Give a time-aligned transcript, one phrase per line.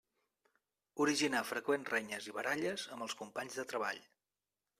[1.03, 4.03] Originar freqüents renyes i baralles amb els companys de treball.